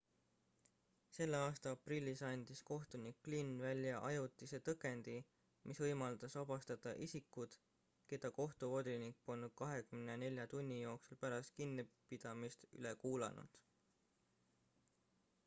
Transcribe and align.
selle 1.15 1.39
aasta 1.47 1.71
aprillis 1.75 2.21
andis 2.29 2.61
kohtunik 2.69 3.17
glynn 3.27 3.51
välja 3.65 3.97
ajutise 4.07 4.59
tõkendi 4.69 5.13
mis 5.71 5.81
võimaldas 5.83 6.37
vabastada 6.39 6.93
isikud 7.07 7.57
keda 8.13 8.31
kohtuvolinik 8.39 9.19
polnud 9.29 9.53
24 9.63 10.47
tunni 10.55 10.79
jooksul 10.81 11.19
pärast 11.27 11.55
kinnipidamist 11.61 12.65
üle 12.81 12.95
kuulanud 13.05 13.61